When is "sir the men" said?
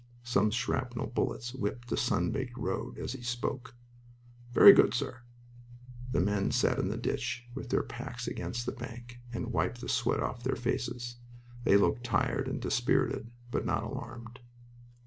4.95-6.49